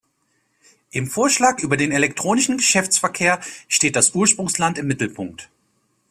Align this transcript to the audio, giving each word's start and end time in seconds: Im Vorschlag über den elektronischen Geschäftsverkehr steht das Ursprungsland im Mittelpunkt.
Im 0.89 1.05
Vorschlag 1.05 1.59
über 1.59 1.77
den 1.77 1.91
elektronischen 1.91 2.57
Geschäftsverkehr 2.57 3.39
steht 3.67 3.95
das 3.95 4.15
Ursprungsland 4.15 4.79
im 4.79 4.87
Mittelpunkt. 4.87 5.51